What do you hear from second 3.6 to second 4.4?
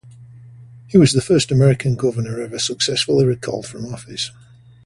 from office.